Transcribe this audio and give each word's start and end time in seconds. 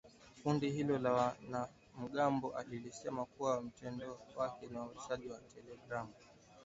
Kundi 0.43 0.69
hilo 0.71 0.97
la 0.97 1.11
wanamgambo 1.13 2.53
lilisema 2.69 3.25
kwenye 3.25 3.61
mtandao 3.61 4.19
wake 4.35 4.65
wa 4.65 4.71
mawasiliano 4.71 5.33
ya 5.43 5.61
telegramu. 5.61 6.09